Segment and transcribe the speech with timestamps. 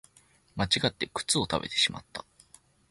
[0.55, 2.25] 間違って靴を食べてしまった